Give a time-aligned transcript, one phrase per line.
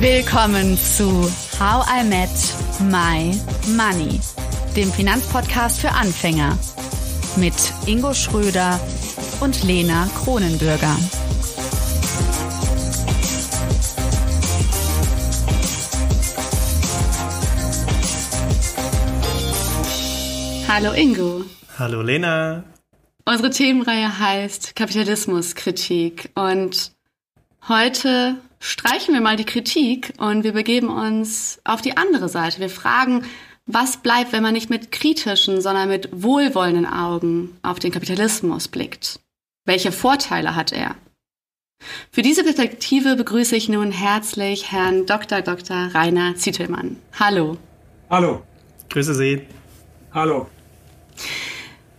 [0.00, 2.30] Willkommen zu How I Met
[2.80, 3.38] My
[3.76, 4.20] Money,
[4.76, 6.58] dem Finanzpodcast für Anfänger
[7.36, 7.54] mit
[7.86, 8.80] Ingo Schröder
[9.40, 10.96] und Lena Kronenbürger.
[20.68, 21.44] Hallo Ingo.
[21.78, 22.64] Hallo Lena.
[23.30, 26.90] Unsere Themenreihe heißt Kapitalismuskritik und
[27.68, 32.58] heute streichen wir mal die Kritik und wir begeben uns auf die andere Seite.
[32.58, 33.24] Wir fragen,
[33.66, 39.20] was bleibt, wenn man nicht mit kritischen, sondern mit wohlwollenden Augen auf den Kapitalismus blickt?
[39.64, 40.96] Welche Vorteile hat er?
[42.10, 45.40] Für diese Perspektive begrüße ich nun herzlich Herrn Dr.
[45.40, 45.90] Dr.
[45.94, 46.96] Rainer Zietelmann.
[47.20, 47.58] Hallo.
[48.10, 48.42] Hallo.
[48.88, 49.46] Grüße Sie.
[50.12, 50.48] Hallo.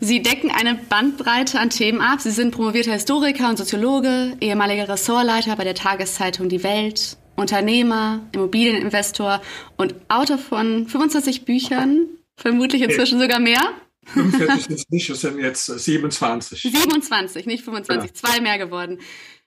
[0.04, 2.22] Sie decken eine Bandbreite an Themen ab.
[2.22, 9.44] Sie sind promovierter Historiker und Soziologe, ehemaliger Ressortleiter bei der Tageszeitung Die Welt, Unternehmer, Immobilieninvestor
[9.78, 13.62] und Autor von 25 Büchern, vermutlich inzwischen sogar mehr.
[14.06, 16.64] 45 sind es nicht, es sind jetzt 27.
[16.64, 18.14] 27, nicht 25, ja.
[18.16, 18.98] zwei mehr geworden.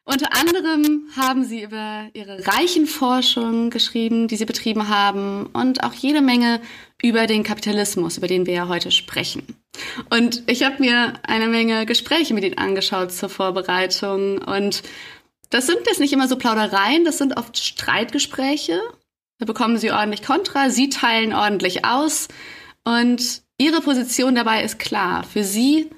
[0.06, 5.94] Unter anderem haben sie über ihre reichen Forschung geschrieben, die sie betrieben haben und auch
[5.94, 6.60] jede Menge
[7.02, 9.42] über den Kapitalismus, über den wir ja heute sprechen.
[10.10, 14.82] Und ich habe mir eine Menge Gespräche mit ihnen angeschaut zur Vorbereitung und
[15.48, 18.80] das sind jetzt nicht immer so Plaudereien, das sind oft Streitgespräche.
[19.38, 22.28] Da bekommen sie ordentlich Kontra, sie teilen ordentlich aus
[22.84, 25.24] und ihre Position dabei ist klar.
[25.24, 25.88] Für sie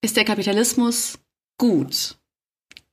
[0.00, 1.18] ist der Kapitalismus
[1.58, 2.16] gut.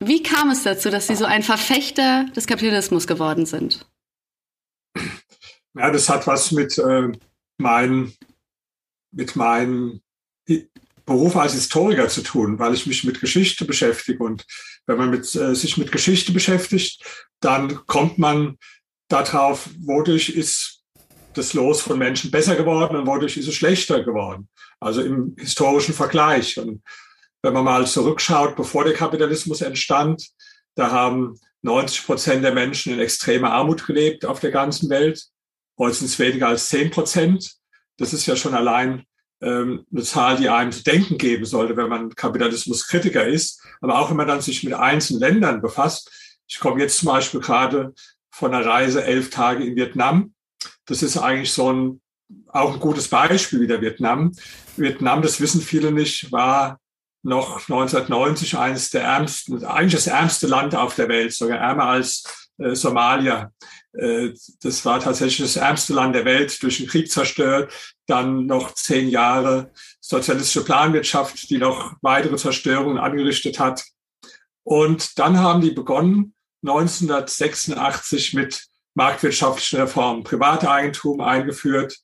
[0.07, 3.85] Wie kam es dazu, dass Sie so ein Verfechter des Kapitalismus geworden sind?
[5.75, 7.11] Ja, das hat was mit äh,
[7.57, 8.13] meinem
[9.11, 10.01] mit meinem
[11.05, 14.23] Beruf als Historiker zu tun, weil ich mich mit Geschichte beschäftige.
[14.23, 14.45] Und
[14.85, 17.03] wenn man mit, äh, sich mit Geschichte beschäftigt,
[17.39, 18.57] dann kommt man
[19.09, 20.81] darauf, wodurch ist
[21.33, 24.47] das Los von Menschen besser geworden und wodurch ist es schlechter geworden.
[24.79, 26.57] Also im historischen Vergleich.
[26.57, 26.81] Und
[27.43, 30.29] wenn man mal zurückschaut, bevor der Kapitalismus entstand,
[30.75, 35.25] da haben 90 Prozent der Menschen in extremer Armut gelebt auf der ganzen Welt.
[35.77, 37.53] Heute sind es weniger als 10 Prozent.
[37.97, 39.03] Das ist ja schon allein
[39.41, 43.61] ähm, eine Zahl, die einem zu denken geben sollte, wenn man Kapitalismuskritiker ist.
[43.81, 46.11] Aber auch wenn man dann sich mit einzelnen Ländern befasst.
[46.47, 47.93] Ich komme jetzt zum Beispiel gerade
[48.31, 50.33] von einer Reise elf Tage in Vietnam.
[50.85, 52.01] Das ist eigentlich so ein,
[52.47, 54.31] auch ein gutes Beispiel wieder Vietnam.
[54.77, 56.79] Vietnam, das wissen viele nicht, war
[57.23, 62.49] noch 1990 eines der ärmsten, eigentlich das ärmste Land auf der Welt, sogar ärmer als
[62.57, 63.51] äh, Somalia.
[63.93, 67.73] Äh, das war tatsächlich das ärmste Land der Welt, durch den Krieg zerstört.
[68.07, 73.83] Dann noch zehn Jahre sozialistische Planwirtschaft, die noch weitere Zerstörungen angerichtet hat.
[74.63, 76.33] Und dann haben die begonnen,
[76.65, 81.97] 1986 mit marktwirtschaftlichen Reformen, Privateigentum eingeführt,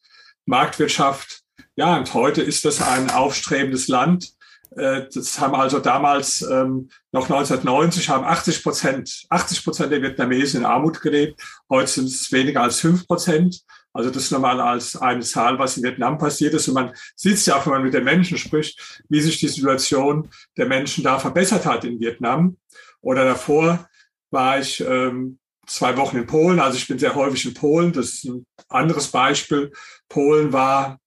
[0.45, 1.41] Marktwirtschaft.
[1.75, 4.33] Ja, und heute ist das ein aufstrebendes Land
[4.71, 10.65] das haben also damals ähm, noch 1990 haben 80 Prozent, 80 Prozent der Vietnamesen in
[10.65, 11.41] Armut gelebt.
[11.69, 13.63] Heute sind es weniger als fünf Prozent.
[13.93, 16.67] Also das ist nochmal als eine Zahl, was in Vietnam passiert ist.
[16.67, 20.29] Und man sieht ja auch, wenn man mit den Menschen spricht, wie sich die Situation
[20.57, 22.57] der Menschen da verbessert hat in Vietnam.
[23.01, 23.89] Oder davor
[24.29, 26.59] war ich ähm, zwei Wochen in Polen.
[26.59, 27.91] Also ich bin sehr häufig in Polen.
[27.91, 29.71] Das ist ein anderes Beispiel.
[30.07, 30.99] Polen war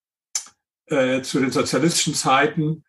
[0.86, 2.84] äh, zu den sozialistischen Zeiten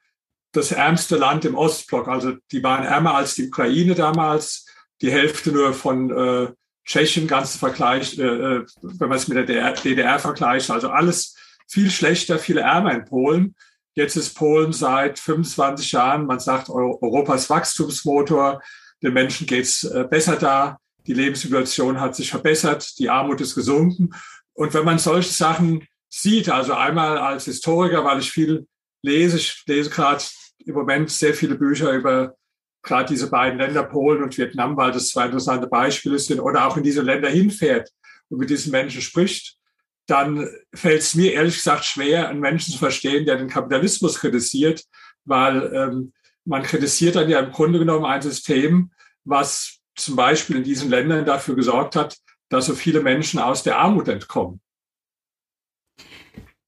[0.54, 2.08] das ärmste Land im Ostblock.
[2.08, 4.66] Also die waren ärmer als die Ukraine damals,
[5.02, 6.54] die Hälfte nur von äh,
[6.86, 10.70] Tschechien, ganz Vergleich, äh, äh wenn man es mit der DDR, DDR vergleicht.
[10.70, 11.36] Also alles
[11.68, 13.56] viel schlechter, viel ärmer in Polen.
[13.96, 18.62] Jetzt ist Polen seit 25 Jahren, man sagt, Europas Wachstumsmotor.
[19.02, 20.78] Den Menschen geht's äh, besser da.
[21.06, 22.98] Die Lebenssituation hat sich verbessert.
[23.00, 24.14] Die Armut ist gesunken.
[24.54, 28.68] Und wenn man solche Sachen sieht, also einmal als Historiker, weil ich viel
[29.02, 30.24] lese, ich lese gerade
[30.66, 32.36] im Moment sehr viele Bücher über
[32.84, 36.78] gerade diese beiden Länder, Polen und Vietnam, weil das zwei interessante Beispiele sind, oder auch
[36.78, 37.90] in diese Länder hinfährt
[38.30, 39.58] und mit diesen Menschen spricht,
[40.06, 44.84] dann fällt es mir ehrlich gesagt schwer, einen Menschen zu verstehen, der den Kapitalismus kritisiert,
[45.24, 46.14] weil ähm,
[46.44, 48.92] man kritisiert dann ja im Grunde genommen ein System,
[49.24, 52.18] was zum Beispiel in diesen Ländern dafür gesorgt hat,
[52.50, 54.60] dass so viele Menschen aus der Armut entkommen.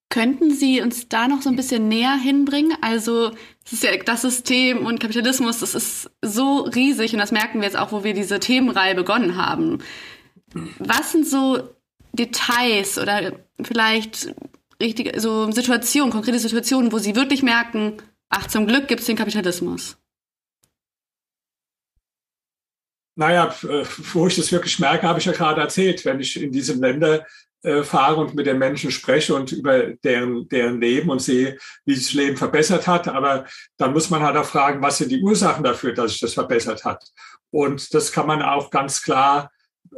[0.10, 2.78] Könnten Sie uns da noch so ein bisschen näher hinbringen?
[2.82, 3.32] Also,
[3.64, 7.66] das ist ja das System und Kapitalismus, das ist so riesig und das merken wir
[7.66, 9.80] jetzt auch, wo wir diese Themenreihe begonnen haben.
[10.80, 11.70] Was sind so
[12.14, 14.34] Details oder vielleicht
[14.82, 17.98] richtige, so Situationen, konkrete Situationen, wo Sie wirklich merken,
[18.30, 19.98] ach, zum Glück gibt es den Kapitalismus?
[23.18, 26.04] Naja, äh, wo ich das wirklich merke, habe ich ja gerade erzählt.
[26.04, 27.26] Wenn ich in diese Länder
[27.66, 31.96] äh, fahre und mit den Menschen spreche und über deren, deren Leben und sehe, wie
[31.96, 33.08] sich das Leben verbessert hat.
[33.08, 33.46] Aber
[33.78, 36.86] dann muss man halt auch fragen, was sind die Ursachen dafür, dass sich das verbessert
[36.86, 37.04] hat.
[37.50, 39.50] Und das kann man auch ganz klar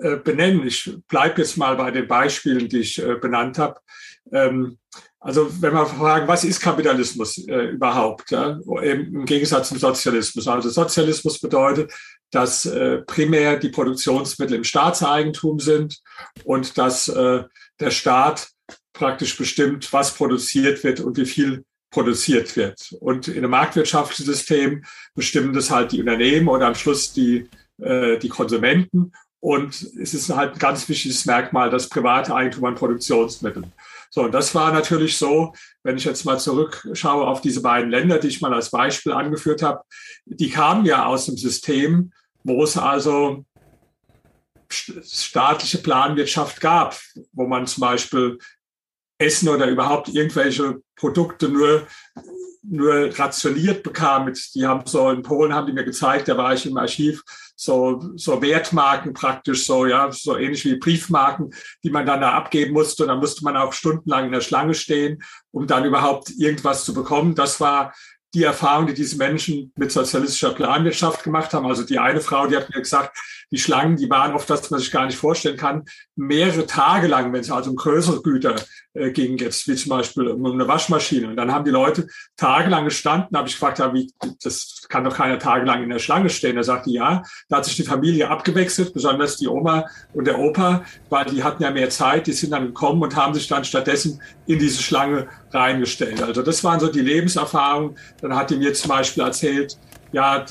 [0.01, 0.65] äh, benennen.
[0.65, 3.79] Ich bleibe jetzt mal bei den Beispielen, die ich äh, benannt habe.
[4.31, 4.77] Ähm,
[5.19, 10.47] also wenn wir fragen, was ist Kapitalismus äh, überhaupt, im Gegensatz zum Sozialismus.
[10.47, 11.91] Also Sozialismus bedeutet,
[12.31, 16.01] dass äh, primär die Produktionsmittel im Staatseigentum sind
[16.43, 17.43] und dass äh,
[17.79, 18.49] der Staat
[18.93, 22.95] praktisch bestimmt, was produziert wird und wie viel produziert wird.
[22.99, 24.83] Und in einem marktwirtschaftlichen System
[25.15, 27.49] bestimmen das halt die Unternehmen oder am Schluss die,
[27.81, 29.13] äh, die Konsumenten.
[29.39, 33.71] Und es ist halt ein ganz wichtiges Merkmal, das private Eigentum an Produktionsmitteln.
[34.09, 38.19] So, und das war natürlich so, wenn ich jetzt mal zurückschaue auf diese beiden Länder,
[38.19, 39.81] die ich mal als Beispiel angeführt habe,
[40.25, 42.11] die kamen ja aus dem System,
[42.43, 43.45] wo es also
[44.69, 46.99] staatliche Planwirtschaft gab,
[47.31, 48.37] wo man zum Beispiel
[49.17, 51.87] Essen oder überhaupt irgendwelche Produkte nur
[52.69, 54.31] nur rationiert bekam.
[54.53, 57.23] Die haben so in Polen haben die mir gezeigt, da war ich im Archiv,
[57.55, 61.53] so, so Wertmarken praktisch, so, ja, so ähnlich wie Briefmarken,
[61.83, 63.03] die man dann da abgeben musste.
[63.03, 66.93] Und dann musste man auch stundenlang in der Schlange stehen, um dann überhaupt irgendwas zu
[66.93, 67.35] bekommen.
[67.35, 67.93] Das war
[68.33, 71.65] die Erfahrung, die diese Menschen mit sozialistischer Planwirtschaft gemacht haben.
[71.65, 73.17] Also die eine Frau, die hat mir gesagt,
[73.51, 75.85] die Schlangen, die waren oft, dass man sich gar nicht vorstellen kann,
[76.15, 78.55] mehrere Tage lang, wenn es also um größere Güter
[78.93, 81.29] äh, ging, jetzt wie zum Beispiel um eine Waschmaschine.
[81.29, 84.11] Und dann haben die Leute tagelang gestanden, habe ich gefragt, ja, wie,
[84.43, 86.57] das kann doch keiner tagelang in der Schlange stehen.
[86.57, 90.83] Er sagte, ja, da hat sich die Familie abgewechselt, besonders die Oma und der Opa,
[91.09, 94.21] weil die hatten ja mehr Zeit, die sind dann gekommen und haben sich dann stattdessen
[94.45, 96.21] in diese Schlange reingestellt.
[96.21, 97.97] Also das waren so die Lebenserfahrungen.
[98.21, 99.77] Dann hat die mir zum Beispiel erzählt,
[100.11, 100.45] ja,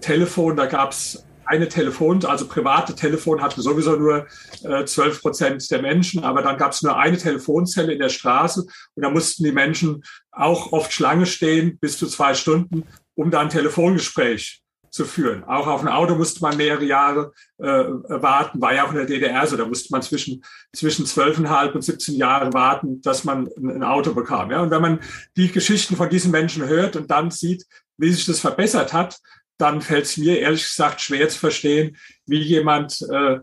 [0.00, 4.26] Telefon, da gab es eine Telefon, also private Telefon hatten sowieso nur
[4.62, 8.08] äh, zwölf äh, Prozent der Menschen, aber dann gab es nur eine Telefonzelle in der
[8.08, 12.84] Straße und da mussten die Menschen auch oft Schlange stehen, bis zu zwei Stunden,
[13.14, 14.62] um da ein Telefongespräch
[14.92, 15.42] zu führen.
[15.44, 19.06] Auch auf ein Auto musste man mehrere Jahre äh, warten, war ja auch in der
[19.06, 20.44] DDR so, da musste man zwischen
[20.74, 24.50] zwischen zwölfeinhalb und 17 Jahren warten, dass man ein Auto bekam.
[24.50, 24.60] Ja?
[24.60, 25.00] Und wenn man
[25.36, 27.64] die Geschichten von diesen Menschen hört und dann sieht,
[27.96, 29.18] wie sich das verbessert hat,
[29.58, 31.96] dann fällt es mir ehrlich gesagt schwer zu verstehen,
[32.26, 33.38] wie jemand äh,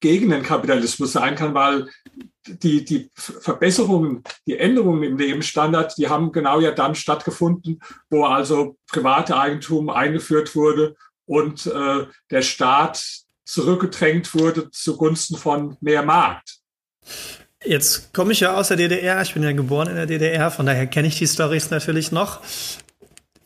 [0.00, 1.88] gegen den Kapitalismus sein kann, weil
[2.46, 8.76] die, die Verbesserungen, die Änderungen im Lebensstandard, die haben genau ja dann stattgefunden, wo also
[8.88, 10.96] private Eigentum eingeführt wurde
[11.26, 13.04] und äh, der Staat
[13.44, 16.60] zurückgedrängt wurde zugunsten von mehr Markt.
[17.62, 20.64] Jetzt komme ich ja aus der DDR, ich bin ja geboren in der DDR, von
[20.64, 22.40] daher kenne ich die Stories natürlich noch.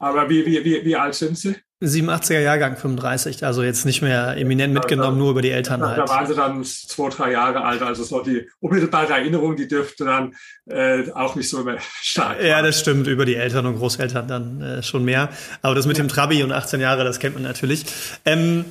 [0.04, 1.56] Aber wie, wie, wie, wie alt sind Sie?
[1.82, 5.98] 87er Jahrgang, 35, also jetzt nicht mehr eminent mitgenommen, nur über die Eltern da, halt.
[5.98, 10.04] Da waren sie dann zwei, drei Jahre alt, also so die unmittelbare Erinnerung, die dürfte
[10.04, 10.34] dann
[10.66, 14.60] äh, auch nicht so immer stark Ja, das stimmt, über die Eltern und Großeltern dann
[14.62, 15.30] äh, schon mehr.
[15.62, 17.84] Aber das mit dem Trabi und 18 Jahre, das kennt man natürlich.
[18.24, 18.64] Ähm,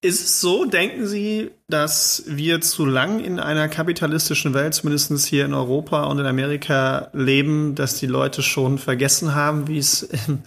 [0.00, 5.44] ist es so, denken Sie, dass wir zu lang in einer kapitalistischen Welt, zumindest hier
[5.44, 10.42] in Europa und in Amerika, leben, dass die Leute schon vergessen haben, wie es im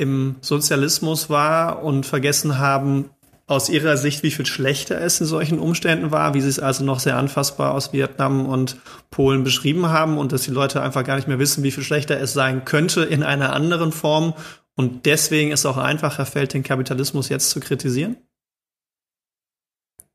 [0.00, 3.10] im Sozialismus war und vergessen haben,
[3.46, 6.84] aus ihrer Sicht, wie viel schlechter es in solchen Umständen war, wie sie es also
[6.84, 8.76] noch sehr anfassbar aus Vietnam und
[9.10, 12.18] Polen beschrieben haben und dass die Leute einfach gar nicht mehr wissen, wie viel schlechter
[12.20, 14.34] es sein könnte in einer anderen Form
[14.76, 18.16] und deswegen es auch einfacher fällt, den Kapitalismus jetzt zu kritisieren?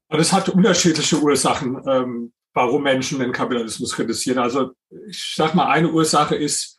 [0.10, 4.40] Das hat unterschiedliche Ursachen, ähm, warum Menschen den Kapitalismus kritisieren.
[4.40, 4.72] Also
[5.08, 6.76] ich sag mal, eine Ursache ist,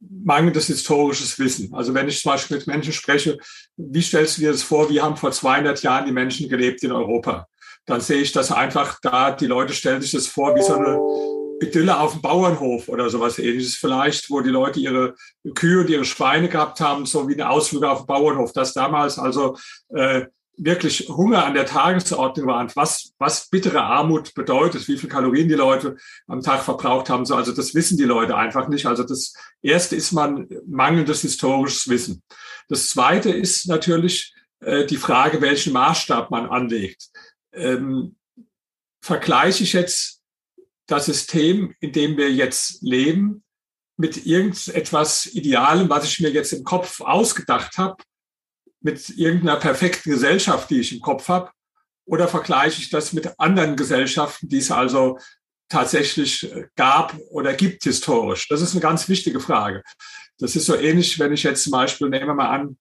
[0.00, 1.72] mangelndes historisches Wissen.
[1.74, 3.38] Also wenn ich zum Beispiel mit Menschen spreche,
[3.76, 6.92] wie stellst du dir das vor, wie haben vor 200 Jahren die Menschen gelebt in
[6.92, 7.48] Europa?
[7.86, 10.98] Dann sehe ich das einfach da, die Leute stellen sich das vor wie so eine
[11.60, 15.14] Idylle auf dem Bauernhof oder sowas ähnliches vielleicht, wo die Leute ihre
[15.54, 18.52] Kühe und ihre Schweine gehabt haben, so wie eine Ausflüge auf dem Bauernhof.
[18.52, 19.56] Das damals also
[19.88, 20.26] äh,
[20.58, 25.48] wirklich Hunger an der Tagesordnung war und was, was bittere Armut bedeutet, wie viel Kalorien
[25.48, 25.96] die Leute
[26.26, 27.26] am Tag verbraucht haben.
[27.26, 28.86] So, also das wissen die Leute einfach nicht.
[28.86, 32.22] Also das erste ist man mangelndes historisches Wissen.
[32.68, 37.08] Das zweite ist natürlich äh, die Frage, welchen Maßstab man anlegt.
[37.52, 38.16] Ähm,
[39.02, 40.15] vergleiche ich jetzt
[40.86, 43.42] das System, in dem wir jetzt leben,
[43.96, 48.02] mit irgendetwas Idealem, was ich mir jetzt im Kopf ausgedacht habe,
[48.80, 51.50] mit irgendeiner perfekten Gesellschaft, die ich im Kopf habe,
[52.04, 55.18] oder vergleiche ich das mit anderen Gesellschaften, die es also
[55.68, 58.48] tatsächlich gab oder gibt historisch?
[58.48, 59.82] Das ist eine ganz wichtige Frage.
[60.38, 62.78] Das ist so ähnlich, wenn ich jetzt zum Beispiel, nehmen wir mal an,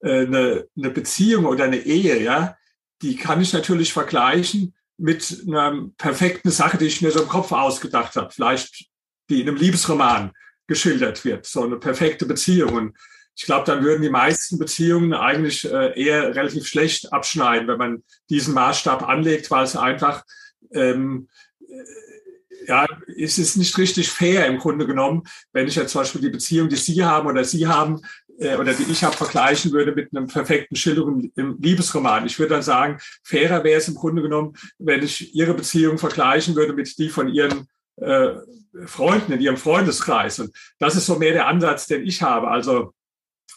[0.00, 2.56] äh, eine, eine Beziehung oder eine Ehe, ja,
[3.02, 7.52] die kann ich natürlich vergleichen mit einer perfekten Sache, die ich mir so im Kopf
[7.52, 8.86] ausgedacht habe, vielleicht
[9.30, 10.32] die in einem Liebesroman
[10.66, 12.74] geschildert wird, so eine perfekte Beziehung.
[12.74, 12.98] Und
[13.36, 18.04] ich glaube, dann würden die meisten Beziehungen eigentlich äh, eher relativ schlecht abschneiden, wenn man
[18.28, 20.24] diesen Maßstab anlegt, weil es einfach
[20.72, 21.28] ähm,
[22.66, 22.86] ja,
[23.16, 26.68] es ist nicht richtig fair im Grunde genommen, wenn ich jetzt zum Beispiel die Beziehung,
[26.68, 28.02] die Sie haben oder Sie haben
[28.38, 32.26] äh, oder die ich habe, vergleichen würde mit einem perfekten Schilderung im Liebesroman.
[32.26, 36.56] Ich würde dann sagen, fairer wäre es im Grunde genommen, wenn ich Ihre Beziehung vergleichen
[36.56, 38.30] würde mit die von Ihren äh,
[38.86, 40.38] Freunden in Ihrem Freundeskreis.
[40.38, 42.48] Und das ist so mehr der Ansatz, den ich habe.
[42.48, 42.92] Also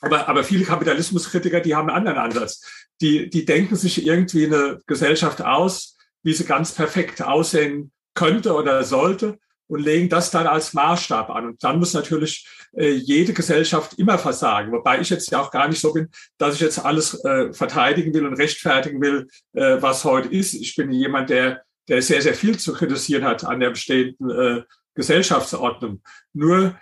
[0.01, 2.61] aber, aber viele Kapitalismuskritiker, die haben einen anderen Ansatz.
[3.01, 8.83] Die, die denken sich irgendwie eine Gesellschaft aus, wie sie ganz perfekt aussehen könnte oder
[8.83, 9.39] sollte
[9.71, 11.45] und legen das dann als Maßstab an.
[11.45, 14.73] Und dann muss natürlich äh, jede Gesellschaft immer versagen.
[14.73, 18.13] Wobei ich jetzt ja auch gar nicht so bin, dass ich jetzt alles äh, verteidigen
[18.13, 20.55] will und rechtfertigen will, äh, was heute ist.
[20.55, 26.01] Ich bin jemand, der, der sehr, sehr viel zu kritisieren hat an der bestehenden Gesellschaftsordnung.
[26.33, 26.77] Nur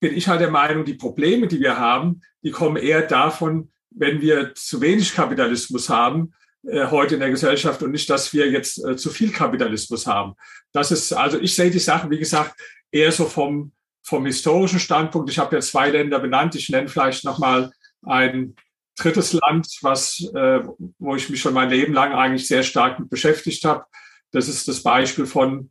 [0.00, 4.20] bin ich halt der Meinung, die Probleme, die wir haben, die kommen eher davon, wenn
[4.20, 6.34] wir zu wenig Kapitalismus haben
[6.72, 10.34] heute in der Gesellschaft und nicht, dass wir jetzt äh, zu viel Kapitalismus haben.
[10.72, 12.54] Das ist, also ich sehe die Sachen, wie gesagt,
[12.90, 13.72] eher so vom,
[14.02, 15.30] vom historischen Standpunkt.
[15.30, 16.54] Ich habe ja zwei Länder benannt.
[16.54, 17.70] Ich nenne vielleicht nochmal
[18.02, 18.54] ein
[18.96, 20.60] drittes Land, was, äh,
[20.98, 23.84] wo ich mich schon mein Leben lang eigentlich sehr stark mit beschäftigt habe.
[24.32, 25.70] Das ist das Beispiel von,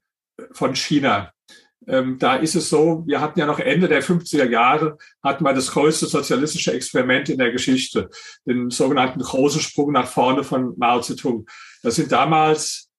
[0.52, 1.32] von China.
[1.88, 5.54] Ähm, da ist es so, wir hatten ja noch Ende der 50er Jahre, hatten wir
[5.54, 8.10] das größte sozialistische Experiment in der Geschichte,
[8.46, 11.48] den sogenannten großen Sprung nach vorne von Mao Zedong.
[11.84, 12.90] Da sind damals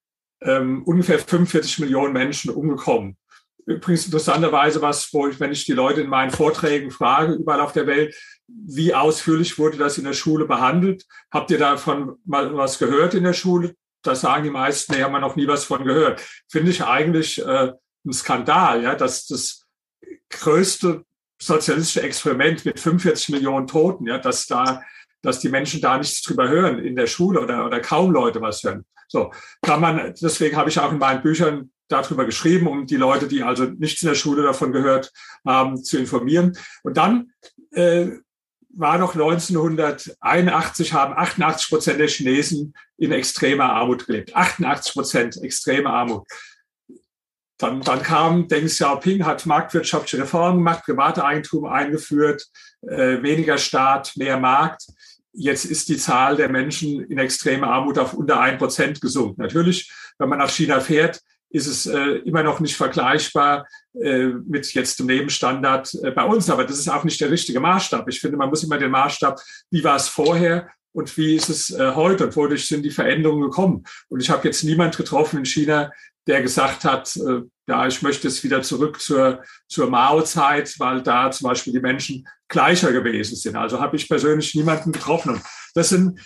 [0.41, 3.17] ähm, ungefähr 45 Millionen Menschen umgekommen.
[3.67, 7.73] Übrigens interessanterweise was, wo ich, wenn ich die Leute in meinen Vorträgen frage, überall auf
[7.73, 8.15] der Welt,
[8.47, 11.05] wie ausführlich wurde das in der Schule behandelt?
[11.31, 13.75] Habt ihr davon mal was gehört in der Schule?
[14.03, 16.23] Da sagen die meisten, nee, haben wir noch nie was von gehört.
[16.49, 17.73] Finde ich eigentlich äh,
[18.05, 19.67] ein Skandal, ja, dass das
[20.31, 21.05] größte
[21.41, 24.83] sozialistische Experiment mit 45 Millionen Toten, ja, dass da,
[25.23, 28.63] dass die Menschen da nichts drüber hören in der Schule oder, oder kaum Leute was
[28.63, 28.85] hören.
[29.09, 33.29] So kann man, deswegen habe ich auch in meinen Büchern darüber geschrieben, um die Leute,
[33.29, 35.13] die also nichts in der Schule davon gehört
[35.47, 36.57] haben, zu informieren.
[36.83, 37.33] Und dann
[37.73, 38.11] äh,
[38.71, 44.37] war noch 1981, haben 88 Prozent der Chinesen in extremer Armut gelebt.
[44.37, 46.27] 88 Prozent extreme Armut.
[47.59, 52.47] Dann, dann kam Deng Xiaoping, hat marktwirtschaftliche Reformen gemacht, private Eigentum eingeführt,
[52.83, 54.87] äh, weniger Staat, mehr Markt.
[55.33, 59.43] Jetzt ist die Zahl der Menschen in extremer Armut auf unter ein Prozent gesunken.
[59.43, 64.73] Natürlich, wenn man nach China fährt, ist es äh, immer noch nicht vergleichbar äh, mit
[64.75, 66.51] jetzt dem Lebensstandard äh, bei uns.
[66.51, 68.09] Aber das ist auch nicht der richtige Maßstab.
[68.09, 71.71] Ich finde, man muss immer den Maßstab, wie war es vorher und wie ist es
[71.71, 73.85] äh, heute und wodurch sind die Veränderungen gekommen.
[74.09, 75.91] Und ich habe jetzt niemand getroffen in China,
[76.29, 81.31] der gesagt hat, äh, ja, ich möchte es wieder zurück zur, zur Mao-Zeit, weil da
[81.31, 83.57] zum Beispiel die Menschen gleicher gewesen sind.
[83.57, 85.35] Also habe ich persönlich niemanden getroffen.
[85.35, 85.43] Und
[85.75, 86.21] das sind,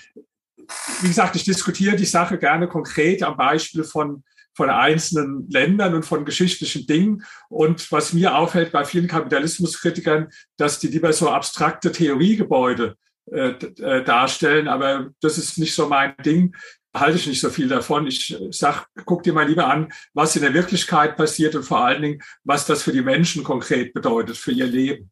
[1.00, 6.04] wie gesagt, ich diskutiere die Sache gerne konkret am Beispiel von, von einzelnen Ländern und
[6.04, 7.24] von geschichtlichen Dingen.
[7.48, 12.96] Und was mir auffällt bei vielen Kapitalismuskritikern, dass die lieber so abstrakte Theoriegebäude
[13.30, 16.54] äh, äh darstellen, aber das ist nicht so mein Ding
[16.94, 18.06] halte ich nicht so viel davon.
[18.06, 22.02] Ich sag, guck dir mal lieber an, was in der Wirklichkeit passiert und vor allen
[22.02, 25.10] Dingen, was das für die Menschen konkret bedeutet, für ihr Leben.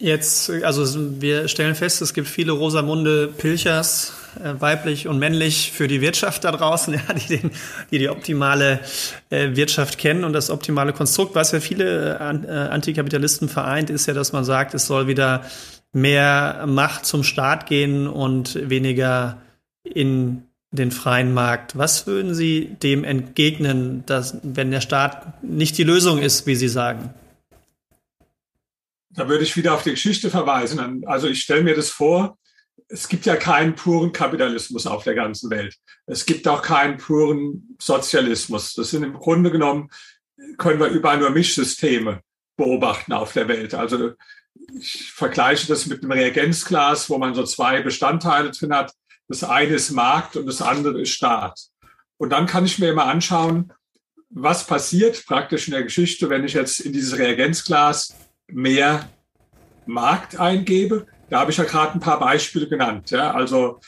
[0.00, 5.88] Jetzt, also wir stellen fest, es gibt viele Rosamunde Pilchers, äh, weiblich und männlich, für
[5.88, 7.50] die Wirtschaft da draußen, ja, die, den,
[7.90, 8.78] die die optimale
[9.30, 11.34] äh, Wirtschaft kennen und das optimale Konstrukt.
[11.34, 15.44] Was ja viele äh, Antikapitalisten vereint, ist ja, dass man sagt, es soll wieder
[15.92, 19.42] mehr Macht zum Staat gehen und weniger
[19.82, 21.78] in den freien Markt.
[21.78, 26.68] Was würden Sie dem entgegnen, dass, wenn der Staat nicht die Lösung ist, wie Sie
[26.68, 27.14] sagen?
[29.10, 31.04] Da würde ich wieder auf die Geschichte verweisen.
[31.06, 32.38] Also ich stelle mir das vor,
[32.88, 35.76] es gibt ja keinen puren Kapitalismus auf der ganzen Welt.
[36.06, 38.74] Es gibt auch keinen puren Sozialismus.
[38.74, 39.90] Das sind im Grunde genommen,
[40.56, 42.20] können wir überall nur Mischsysteme
[42.56, 43.74] beobachten auf der Welt.
[43.74, 44.12] Also
[44.78, 48.92] ich vergleiche das mit einem Reagenzglas, wo man so zwei Bestandteile drin hat.
[49.28, 51.60] Das eine ist Markt und das andere ist Staat.
[52.16, 53.72] Und dann kann ich mir immer anschauen,
[54.30, 58.14] was passiert praktisch in der Geschichte, wenn ich jetzt in dieses Reagenzglas
[58.48, 59.08] mehr
[59.86, 61.06] Markt eingebe.
[61.30, 63.10] Da habe ich ja gerade ein paar Beispiele genannt.
[63.10, 63.32] Ja?
[63.32, 63.80] Also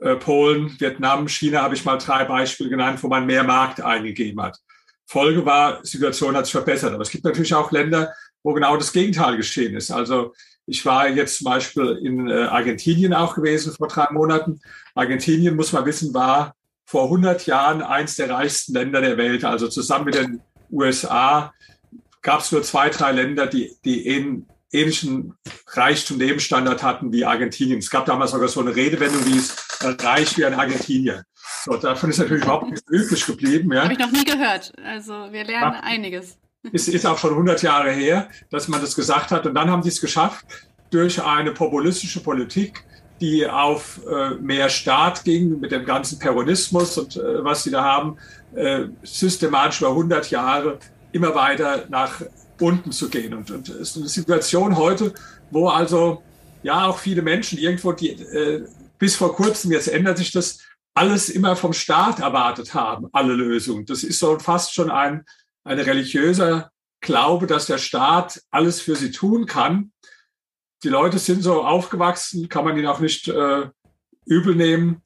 [0.00, 4.42] äh, Polen, Vietnam, China habe ich mal drei Beispiele genannt, wo man mehr Markt eingegeben
[4.42, 4.58] hat.
[5.06, 6.92] Folge war, Situation hat sich verbessert.
[6.92, 9.90] Aber es gibt natürlich auch Länder, wo genau das Gegenteil geschehen ist.
[9.90, 10.34] Also
[10.66, 14.60] Ich war jetzt zum Beispiel in äh, Argentinien auch gewesen vor drei Monaten.
[14.94, 16.54] Argentinien, muss man wissen, war
[16.84, 19.44] vor 100 Jahren eins der reichsten Länder der Welt.
[19.44, 20.40] Also zusammen mit den
[20.70, 21.52] USA
[22.22, 25.34] gab es nur zwei, drei Länder, die, die ähnlichen
[25.68, 27.78] Reichtum Lebensstandard hatten wie Argentinien.
[27.78, 31.24] Es gab damals sogar so eine Redewendung, die ist äh, reich wie ein Argentinier.
[31.64, 33.72] So, davon ist natürlich überhaupt nichts übrig geblieben.
[33.72, 33.82] Ja.
[33.82, 34.72] Habe ich noch nie gehört.
[34.84, 35.80] Also wir lernen ja.
[35.80, 36.38] einiges.
[36.70, 39.46] Ist, ist auch schon 100 Jahre her, dass man das gesagt hat.
[39.46, 40.44] Und dann haben die es geschafft,
[40.90, 42.84] durch eine populistische Politik,
[43.20, 47.82] die auf äh, mehr Staat ging, mit dem ganzen Peronismus und äh, was sie da
[47.82, 48.16] haben,
[48.54, 50.78] äh, systematisch über 100 Jahre
[51.12, 52.22] immer weiter nach
[52.60, 53.34] unten zu gehen.
[53.34, 55.12] Und, und es ist eine Situation heute,
[55.50, 56.22] wo also
[56.62, 58.64] ja auch viele Menschen irgendwo, die äh,
[58.98, 60.58] bis vor kurzem, jetzt ändert sich das,
[60.94, 63.86] alles immer vom Staat erwartet haben, alle Lösungen.
[63.86, 65.24] Das ist so fast schon ein,
[65.64, 69.92] ein religiöser Glaube, dass der Staat alles für sie tun kann.
[70.84, 73.68] Die Leute sind so aufgewachsen, kann man ihnen auch nicht äh,
[74.24, 75.02] übel nehmen.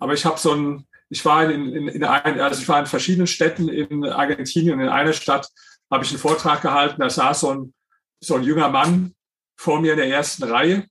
[0.00, 2.86] Aber ich habe so ein, ich war in, in, in ein, also ich war in
[2.86, 4.80] verschiedenen Städten in Argentinien.
[4.80, 5.48] In einer Stadt
[5.90, 7.74] habe ich einen Vortrag gehalten, da saß so ein,
[8.20, 9.14] so ein junger Mann
[9.56, 10.86] vor mir in der ersten Reihe.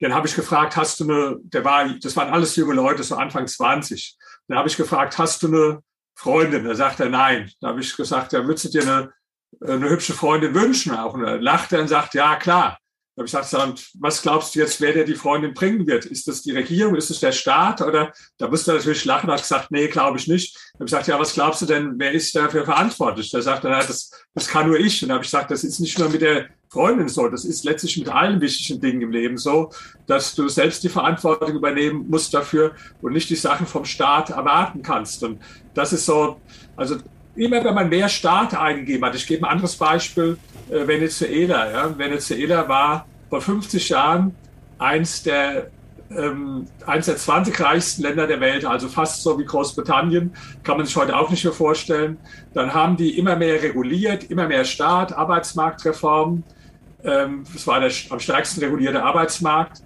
[0.00, 3.16] Den habe ich gefragt, hast du eine, der war, das waren alles junge Leute, so
[3.16, 4.16] Anfang 20.
[4.48, 5.82] Dann habe ich gefragt, hast du eine
[6.20, 6.64] Freundin?
[6.64, 7.50] Da sagt er nein.
[7.60, 9.12] Da habe ich gesagt, ja, würdest du dir eine,
[9.60, 11.14] eine hübsche Freundin wünschen auch?
[11.14, 12.78] Und dann lacht er und sagt, ja, klar.
[13.16, 16.04] Da habe ich gesagt, was glaubst du jetzt, wer dir die Freundin bringen wird?
[16.04, 16.94] Ist das die Regierung?
[16.94, 17.80] Ist es der Staat?
[17.80, 20.54] Oder da musste er natürlich lachen und hat gesagt, nee, glaube ich nicht.
[20.54, 23.30] Da habe ich gesagt, ja, was glaubst du denn, wer ist dafür verantwortlich?
[23.30, 25.02] Da sagt er, das, das kann nur ich.
[25.02, 27.28] Und da habe ich gesagt, das ist nicht nur mit der Freundin so.
[27.28, 29.70] Das ist letztlich mit allen wichtigen Dingen im Leben so,
[30.06, 32.72] dass du selbst die Verantwortung übernehmen musst dafür
[33.02, 35.24] und nicht die Sachen vom Staat erwarten kannst.
[35.24, 35.40] Und
[35.74, 36.40] das ist so,
[36.76, 36.96] also
[37.34, 39.16] immer wenn man mehr Staat eingegeben hat.
[39.16, 40.38] Ich gebe ein anderes Beispiel,
[40.70, 41.70] äh, Venezuela.
[41.72, 41.98] Ja.
[41.98, 44.36] Venezuela war vor 50 Jahren
[44.78, 45.70] eins der
[46.16, 50.32] ähm, eines der 20 reichsten Länder der Welt, also fast so wie Großbritannien,
[50.64, 52.18] kann man sich heute auch nicht mehr vorstellen.
[52.52, 56.42] Dann haben die immer mehr reguliert, immer mehr Staat, Arbeitsmarktreformen.
[57.04, 59.82] Ähm, das war der am stärksten regulierte Arbeitsmarkt.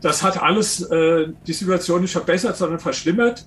[0.00, 3.46] Das hat alles äh, die Situation nicht verbessert, sondern verschlimmert.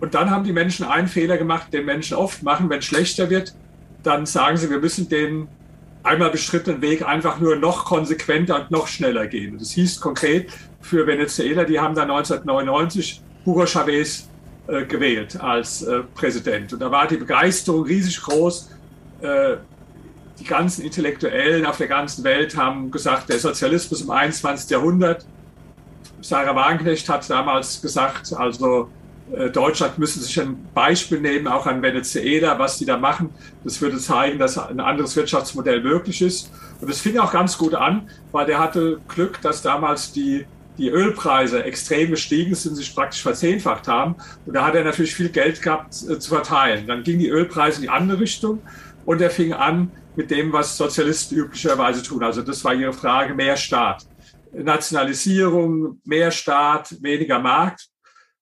[0.00, 3.28] Und dann haben die Menschen einen Fehler gemacht, den Menschen oft machen, wenn es schlechter
[3.28, 3.54] wird,
[4.02, 5.46] dann sagen sie, wir müssen den
[6.02, 9.58] einmal beschrittenen Weg einfach nur noch konsequenter und noch schneller gehen.
[9.58, 14.28] Das hieß konkret für Venezuela, die haben dann 1999 Hugo Chavez
[14.66, 16.72] äh, gewählt als äh, Präsident.
[16.72, 18.70] Und da war die Begeisterung riesig groß.
[20.40, 24.70] Die ganzen Intellektuellen auf der ganzen Welt haben gesagt, der Sozialismus im 21.
[24.70, 25.26] Jahrhundert.
[26.22, 28.88] Sarah Wagenknecht hat damals gesagt, also
[29.32, 33.30] äh, Deutschland müsste sich ein Beispiel nehmen, auch an Venezuela, was die da machen.
[33.64, 36.50] Das würde zeigen, dass ein anderes Wirtschaftsmodell möglich ist.
[36.80, 40.46] Und es fing auch ganz gut an, weil der hatte Glück, dass damals die,
[40.78, 44.16] die Ölpreise extrem gestiegen sind, sich praktisch verzehnfacht haben.
[44.46, 46.86] Und da hat er natürlich viel Geld gehabt äh, zu verteilen.
[46.86, 48.60] Dann gingen die Ölpreise in die andere Richtung
[49.04, 52.22] und er fing an mit dem, was Sozialisten üblicherweise tun.
[52.22, 54.06] Also das war Ihre Frage, mehr Staat.
[54.52, 57.88] Nationalisierung, mehr Staat, weniger Markt.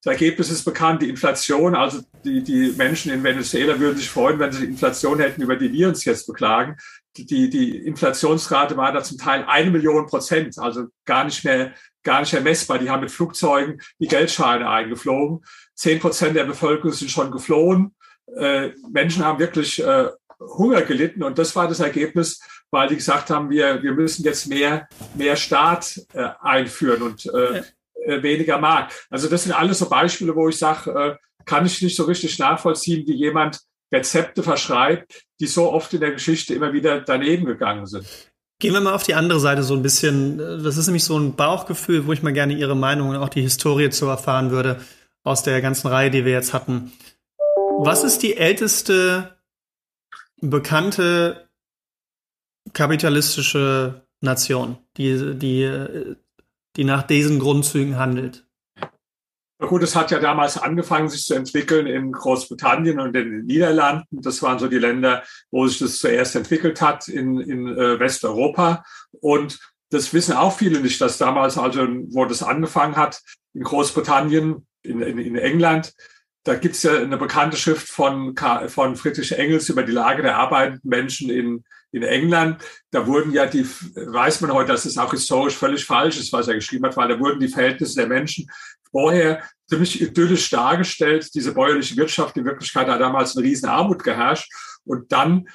[0.03, 4.39] Das Ergebnis ist bekannt, die Inflation, also die, die Menschen in Venezuela würden sich freuen,
[4.39, 6.77] wenn sie die Inflation hätten, über die wir uns jetzt beklagen.
[7.17, 12.21] Die, die Inflationsrate war da zum Teil eine Million Prozent, also gar nicht mehr, gar
[12.21, 12.79] nicht mehr messbar.
[12.79, 15.45] Die haben mit Flugzeugen die Geldscheine eingeflogen.
[15.75, 17.97] Zehn Prozent der Bevölkerung sind schon geflohen.
[18.37, 23.31] Äh, Menschen haben wirklich äh, Hunger gelitten und das war das Ergebnis, weil die gesagt
[23.31, 27.63] haben, wir, wir müssen jetzt mehr, mehr Staat äh, einführen und äh,
[28.05, 28.93] äh, weniger mag.
[29.11, 32.39] Also das sind alles so Beispiele, wo ich sage, äh, kann ich nicht so richtig
[32.39, 33.61] nachvollziehen, wie jemand
[33.93, 38.07] Rezepte verschreibt, die so oft in der Geschichte immer wieder daneben gegangen sind.
[38.61, 40.39] Gehen wir mal auf die andere Seite so ein bisschen.
[40.39, 43.43] Das ist nämlich so ein Bauchgefühl, wo ich mal gerne Ihre Meinung und auch die
[43.43, 44.81] Historie zu erfahren würde
[45.23, 46.93] aus der ganzen Reihe, die wir jetzt hatten.
[47.79, 49.38] Was ist die älteste
[50.41, 51.49] bekannte
[52.73, 56.17] kapitalistische Nation, die, die
[56.79, 58.47] die nach diesen Grundzügen handelt.
[59.61, 64.23] Gut, es hat ja damals angefangen, sich zu entwickeln in Großbritannien und in den Niederlanden.
[64.23, 68.85] Das waren so die Länder, wo sich das zuerst entwickelt hat in, in äh, Westeuropa.
[69.21, 69.59] Und
[69.91, 73.21] das wissen auch viele nicht, dass damals, also wo das angefangen hat,
[73.53, 75.93] in Großbritannien, in, in, in England,
[76.49, 78.35] da gibt's ja eine bekannte Schrift von,
[78.69, 83.45] von Friedrich Engels über die Lage der arbeitenden Menschen in, in England, da wurden ja
[83.45, 86.97] die, weiß man heute, dass es auch historisch völlig falsch ist, was er geschrieben hat,
[86.97, 88.51] weil da wurden die Verhältnisse der Menschen
[88.91, 91.35] vorher ziemlich idyllisch dargestellt.
[91.35, 94.51] Diese bäuerliche Wirtschaft, in Wirklichkeit hat damals eine riesen Armut geherrscht.
[94.85, 95.49] Und dann,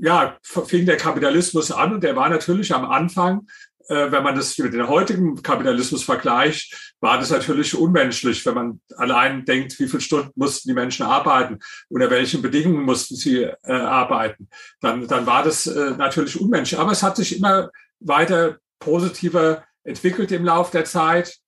[0.00, 4.56] ja, fing der Kapitalismus an und der war natürlich am Anfang äh, wenn man das
[4.58, 10.00] mit dem heutigen Kapitalismus vergleicht, war das natürlich unmenschlich, wenn man allein denkt, wie viele
[10.00, 14.48] Stunden mussten die Menschen arbeiten, unter welchen Bedingungen mussten sie äh, arbeiten.
[14.80, 16.78] Dann, dann war das äh, natürlich unmenschlich.
[16.78, 21.38] Aber es hat sich immer weiter positiver entwickelt im Laufe der Zeit.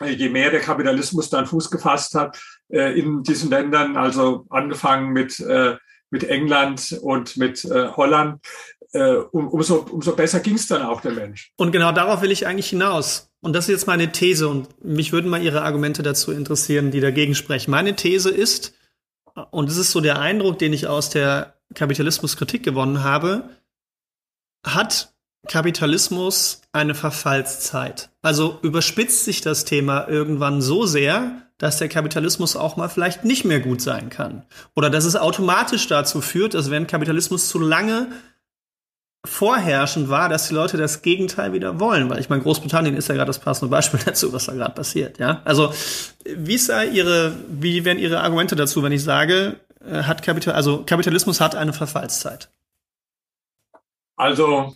[0.00, 5.12] Äh, je mehr der Kapitalismus dann Fuß gefasst hat äh, in diesen Ländern, also angefangen
[5.12, 5.76] mit, äh,
[6.10, 8.40] mit England und mit äh, Holland,
[8.96, 11.52] äh, um, umso, umso besser ging es dann auch der Mensch.
[11.56, 13.30] Und genau darauf will ich eigentlich hinaus.
[13.40, 17.00] Und das ist jetzt meine These und mich würden mal Ihre Argumente dazu interessieren, die
[17.00, 17.70] dagegen sprechen.
[17.70, 18.74] Meine These ist,
[19.50, 23.50] und das ist so der Eindruck, den ich aus der Kapitalismuskritik gewonnen habe,
[24.64, 25.12] hat
[25.46, 28.10] Kapitalismus eine Verfallszeit.
[28.22, 33.44] Also überspitzt sich das Thema irgendwann so sehr, dass der Kapitalismus auch mal vielleicht nicht
[33.44, 34.44] mehr gut sein kann.
[34.74, 38.08] Oder dass es automatisch dazu führt, dass wenn Kapitalismus zu lange
[39.26, 43.14] vorherrschend war, dass die Leute das Gegenteil wieder wollen, weil ich meine, Großbritannien ist ja
[43.14, 45.42] gerade das passende Beispiel dazu, was da gerade passiert, ja.
[45.44, 45.72] Also,
[46.24, 50.84] wie ist Ihre, wie wären Ihre Argumente dazu, wenn ich sage, äh, hat Kapital, also
[50.84, 52.48] Kapitalismus hat eine Verfallszeit?
[54.16, 54.74] Also,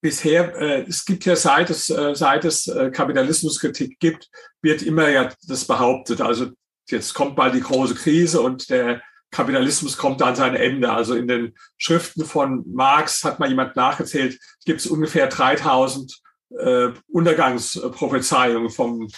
[0.00, 4.30] bisher, äh, es gibt ja seit es, äh, seit es äh, Kapitalismuskritik gibt,
[4.62, 6.20] wird immer ja das behauptet.
[6.20, 6.50] Also,
[6.88, 9.02] jetzt kommt bald die große Krise und der
[9.34, 10.92] Kapitalismus kommt an sein Ende.
[10.92, 16.20] Also in den Schriften von Marx hat mal jemand nachgezählt, gibt es ungefähr 3000
[16.50, 19.08] äh, Untergangsprophezeiungen vom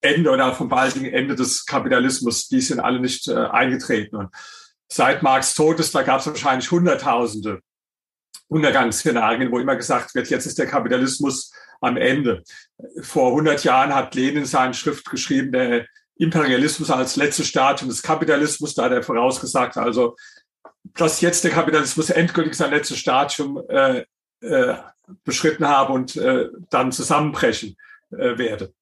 [0.00, 2.48] Ende oder vom baldigen Ende des Kapitalismus.
[2.48, 4.16] Die sind alle nicht äh, eingetreten.
[4.16, 4.30] Und
[4.88, 7.60] seit Marx tot ist, da gab es wahrscheinlich Hunderttausende
[8.48, 12.42] Untergangsszenarien, wo immer gesagt wird, jetzt ist der Kapitalismus am Ende.
[13.00, 18.74] Vor 100 Jahren hat Lenin seine Schrift geschrieben, der Imperialismus als letztes Stadium des Kapitalismus,
[18.74, 20.16] da hat er vorausgesagt, also
[20.94, 24.04] dass jetzt der Kapitalismus endgültig sein letztes Stadium äh,
[24.40, 24.76] äh,
[25.24, 27.76] beschritten habe und äh, dann zusammenbrechen
[28.10, 28.72] äh, werde.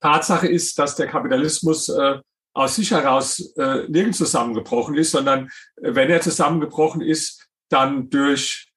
[0.00, 2.18] Tatsache ist, dass der Kapitalismus äh,
[2.54, 8.72] aus sich heraus äh, nirgends zusammengebrochen ist, sondern äh, wenn er zusammengebrochen ist, dann durch,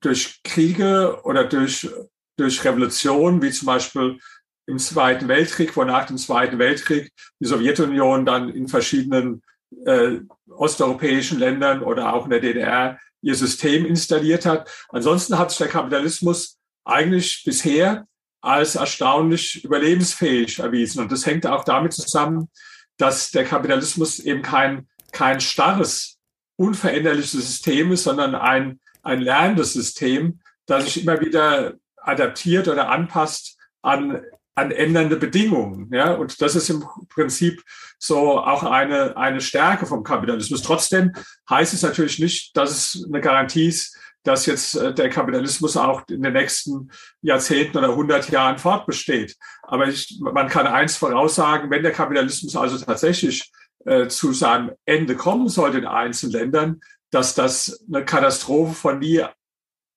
[0.00, 1.88] durch Kriege oder durch,
[2.36, 4.18] durch Revolutionen, wie zum Beispiel
[4.66, 9.42] im Zweiten Weltkrieg, wo nach dem Zweiten Weltkrieg die Sowjetunion dann in verschiedenen
[9.84, 14.70] äh, osteuropäischen Ländern oder auch in der DDR ihr System installiert hat.
[14.90, 18.06] Ansonsten hat sich der Kapitalismus eigentlich bisher
[18.40, 21.00] als erstaunlich überlebensfähig erwiesen.
[21.00, 22.50] Und das hängt auch damit zusammen,
[22.98, 26.18] dass der Kapitalismus eben kein, kein starres,
[26.56, 33.58] unveränderliches System ist, sondern ein, ein lernendes System, das sich immer wieder adaptiert oder anpasst
[33.82, 34.22] an
[34.54, 35.92] an ändernde Bedingungen.
[35.92, 36.14] Ja?
[36.14, 37.62] Und das ist im Prinzip
[37.98, 40.62] so auch eine, eine Stärke vom Kapitalismus.
[40.62, 41.12] Trotzdem
[41.50, 46.02] heißt es natürlich nicht, dass es eine Garantie ist, dass jetzt äh, der Kapitalismus auch
[46.08, 46.90] in den nächsten
[47.20, 49.36] Jahrzehnten oder 100 Jahren fortbesteht.
[49.62, 53.52] Aber ich, man kann eins voraussagen, wenn der Kapitalismus also tatsächlich
[53.84, 59.22] äh, zu seinem Ende kommen sollte in einzelnen Ländern, dass das eine Katastrophe von nie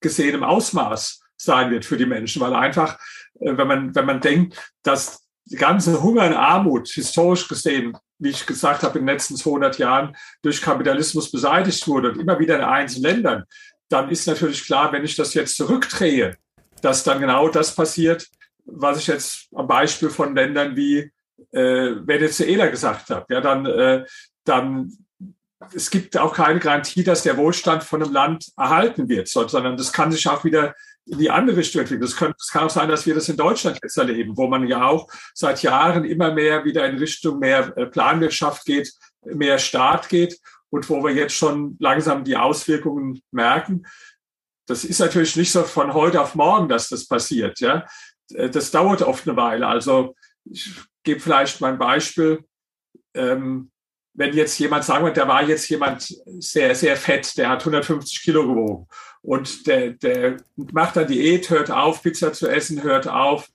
[0.01, 2.97] gesehenem Ausmaß sein wird für die Menschen, weil einfach
[3.39, 8.29] äh, wenn man, wenn man denkt, dass die ganze Hunger und Armut historisch gesehen, wie
[8.29, 12.55] ich gesagt habe, in den letzten 200 Jahren durch Kapitalismus beseitigt wurde und immer wieder
[12.55, 13.43] in einzelnen Ländern,
[13.89, 16.35] dann ist natürlich klar, wenn ich das jetzt zurückdrehe,
[16.81, 18.27] dass dann genau das passiert,
[18.65, 21.11] was ich jetzt am Beispiel von Ländern wie
[21.51, 23.33] äh, Venezuela gesagt habe.
[23.33, 24.05] Ja, dann, äh,
[24.43, 24.91] dann
[25.73, 29.93] es gibt auch keine Garantie, dass der Wohlstand von einem Land erhalten wird, sondern das
[29.93, 30.75] kann sich auch wieder
[31.07, 32.01] die andere entwickeln.
[32.01, 34.67] Das, könnte, es kann auch sein, dass wir das in Deutschland jetzt erleben, wo man
[34.67, 38.91] ja auch seit Jahren immer mehr wieder in Richtung mehr äh, Planwirtschaft geht,
[39.23, 40.39] mehr Staat geht
[40.69, 43.85] und wo wir jetzt schon langsam die Auswirkungen merken.
[44.67, 47.59] Das ist natürlich nicht so von heute auf morgen, dass das passiert.
[47.59, 47.85] Ja,
[48.33, 49.67] äh, das dauert oft eine Weile.
[49.67, 52.43] Also ich gebe vielleicht mal ein Beispiel.
[53.13, 53.71] Ähm,
[54.17, 58.23] wenn jetzt jemand sagen wir, der war jetzt jemand sehr, sehr fett, der hat 150
[58.23, 58.87] Kilo gewogen
[59.21, 63.47] und der, der macht dann Diät, hört auf, Pizza zu essen, hört auf,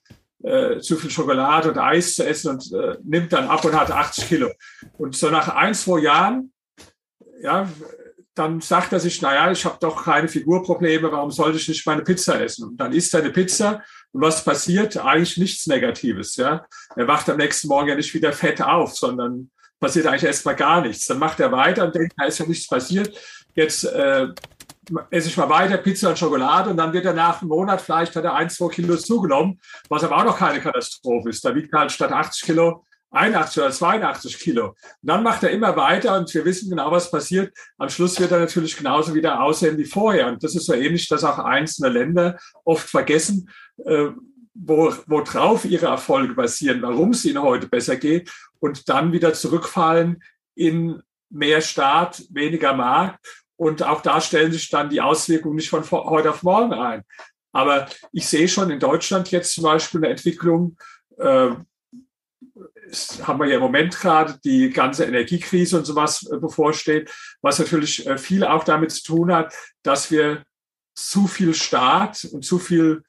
[0.45, 3.91] äh, zu viel Schokolade und Eis zu essen und äh, nimmt dann ab und hat
[3.91, 4.51] 80 Kilo.
[4.99, 6.53] Und so nach ein, zwei Jahren,
[7.43, 7.69] ja,
[8.35, 12.03] dann sagt er sich, naja, ich habe doch keine Figurprobleme, warum sollte ich nicht meine
[12.03, 12.69] Pizza essen?
[12.69, 14.97] Und dann isst er eine Pizza und was passiert?
[14.97, 16.37] Eigentlich nichts Negatives.
[16.37, 16.65] Ja?
[16.95, 19.51] Er wacht am nächsten Morgen ja nicht wieder fett auf, sondern
[19.83, 21.07] passiert eigentlich erstmal gar nichts.
[21.07, 23.19] Dann macht er weiter und denkt, da ist ja nichts passiert.
[23.55, 24.29] Jetzt äh,
[25.11, 28.15] esse ich mal weiter Pizza und Schokolade und dann wird er nach einem Monat vielleicht
[28.15, 31.45] hat er ein, zwei Kilo zugenommen, was aber auch noch keine Katastrophe ist.
[31.45, 34.69] Da wiegt er halt statt 80 Kilo 81 oder 82 Kilo.
[34.69, 37.53] Und dann macht er immer weiter und wir wissen genau, was passiert.
[37.77, 40.29] Am Schluss wird er natürlich genauso wieder aussehen wie vorher.
[40.29, 43.51] Und das ist so ähnlich, dass auch einzelne Länder oft vergessen,
[43.85, 44.09] äh,
[44.55, 45.23] wo, wo
[45.65, 50.23] ihre Erfolge basieren, warum es ihnen heute besser geht und dann wieder zurückfallen
[50.55, 53.27] in mehr Staat, weniger Markt.
[53.57, 57.03] Und auch da stellen sich dann die Auswirkungen nicht von heute auf morgen ein.
[57.53, 60.77] Aber ich sehe schon in Deutschland jetzt zum Beispiel eine Entwicklung,
[61.19, 61.51] äh,
[63.23, 67.11] haben wir ja im Moment gerade die ganze Energiekrise und sowas äh, bevorsteht,
[67.41, 70.45] was natürlich äh, viel auch damit zu tun hat, dass wir
[70.95, 73.03] zu viel Staat und zu viel,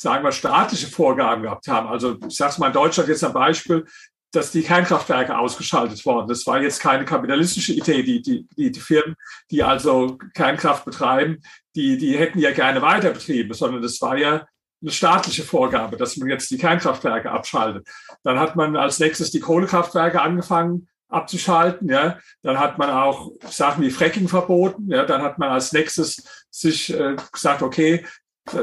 [0.00, 1.88] sagen wir, staatliche Vorgaben gehabt haben.
[1.88, 3.84] Also ich sage es mal in Deutschland jetzt ein Beispiel,
[4.32, 6.26] dass die Kernkraftwerke ausgeschaltet wurden.
[6.26, 8.02] Das war jetzt keine kapitalistische Idee.
[8.02, 9.14] Die, die, die, die Firmen,
[9.50, 11.42] die also Kernkraft betreiben,
[11.76, 14.46] die, die hätten ja gerne weiter betrieben, sondern das war ja
[14.80, 17.86] eine staatliche Vorgabe, dass man jetzt die Kernkraftwerke abschaltet.
[18.22, 21.90] Dann hat man als nächstes die Kohlekraftwerke angefangen abzuschalten.
[21.90, 24.88] Ja, dann hat man auch Sachen wie Fracking verboten.
[24.90, 28.06] Ja, dann hat man als nächstes sich äh, gesagt, okay,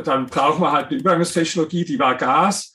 [0.03, 2.73] dann brauchen wir halt eine Übergangstechnologie, die war Gas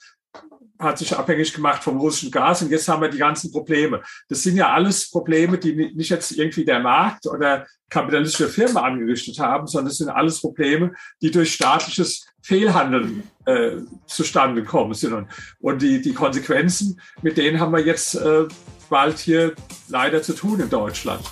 [0.82, 4.02] hat sich abhängig gemacht vom russischen Gas und jetzt haben wir die ganzen Probleme.
[4.28, 9.38] Das sind ja alles Probleme, die nicht jetzt irgendwie der Markt oder kapitalistische Firmen angerichtet
[9.38, 15.12] haben, sondern das sind alles Probleme, die durch staatliches Fehlhandeln äh, zustande gekommen sind.
[15.12, 15.28] Und,
[15.60, 18.44] und die, die Konsequenzen, mit denen haben wir jetzt äh,
[18.88, 19.54] bald hier
[19.88, 21.22] leider zu tun in Deutschland.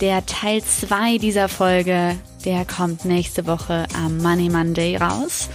[0.00, 5.48] Der Teil 2 dieser Folge, der kommt nächste Woche am Money Monday raus.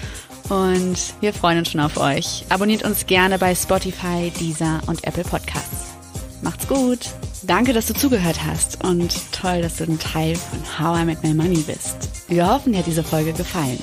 [0.49, 2.45] Und wir freuen uns schon auf euch.
[2.49, 5.95] Abonniert uns gerne bei Spotify, Deezer und Apple Podcasts.
[6.41, 7.09] Macht's gut.
[7.43, 11.23] Danke, dass du zugehört hast und toll, dass du ein Teil von How I Met
[11.23, 11.95] My Money bist.
[12.27, 13.81] Wir hoffen, dir hat diese Folge gefallen.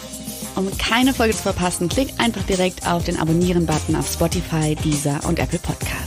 [0.57, 5.39] Um keine Folge zu verpassen, klick einfach direkt auf den Abonnieren-Button auf Spotify, Deezer und
[5.39, 6.04] Apple Podcasts.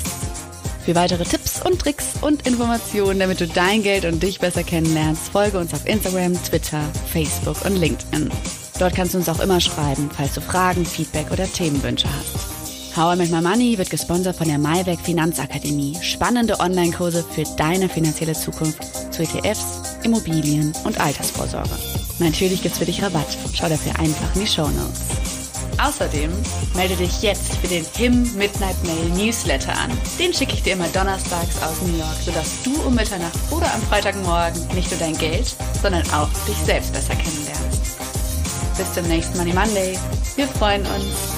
[0.88, 5.34] Für weitere Tipps und Tricks und Informationen, damit du dein Geld und dich besser kennenlernst,
[5.34, 8.32] folge uns auf Instagram, Twitter, Facebook und LinkedIn.
[8.80, 12.96] Dort kannst du uns auch immer schreiben, falls du Fragen, Feedback oder Themenwünsche hast.
[12.96, 15.98] How I Make My Money wird gesponsert von der Maiwerk Finanzakademie.
[16.02, 18.82] Spannende Online-Kurse für deine finanzielle Zukunft
[19.14, 21.78] zu ETFs, Immobilien und Altersvorsorge.
[22.20, 23.38] Natürlich gibt's für dich Rabatt.
[23.54, 25.37] Schau dafür einfach in die Show Notes.
[25.80, 26.32] Außerdem
[26.76, 29.92] melde dich jetzt für den HIM Midnight Mail Newsletter an.
[30.20, 33.82] Den schicke ich dir immer donnerstags aus New York, sodass du um Mitternacht oder am
[33.84, 37.98] Freitagmorgen nicht nur dein Geld, sondern auch dich selbst besser kennenlernst.
[38.78, 39.98] Bis zum nächsten Money Monday.
[40.36, 41.37] Wir freuen uns.